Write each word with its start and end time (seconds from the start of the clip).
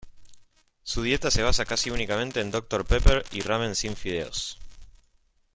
Su 0.81 1.03
dieta 1.03 1.29
se 1.29 1.43
basa 1.43 1.63
casi 1.63 1.91
únicamente 1.91 2.41
en 2.41 2.49
Dr 2.49 2.85
Pepper 2.85 3.23
y 3.31 3.41
Ramen 3.41 3.75
sin 3.75 3.95
fideos. 3.95 4.57